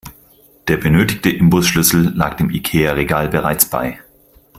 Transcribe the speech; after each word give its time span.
Der 0.67 0.77
benötigte 0.77 1.29
Imbusschlüssel 1.29 2.11
lag 2.17 2.33
dem 2.35 2.49
Ikea-Regal 2.49 3.27
bereits 3.29 3.69
bei. 3.69 3.99